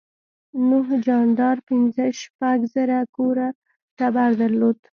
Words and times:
نوح 0.69 0.87
جاندار 1.05 1.57
پنځه 1.67 2.05
شپږ 2.21 2.59
زره 2.73 2.99
کوره 3.15 3.47
ټبر 3.97 4.29
درلود. 4.41 4.79